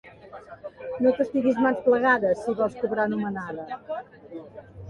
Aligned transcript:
No 1.05 1.11
t'estiguis 1.19 1.59
mans 1.65 1.83
plegades, 1.89 2.41
si 2.47 2.57
vols 2.63 2.81
cobrar 2.85 3.07
anomenada. 3.07 3.81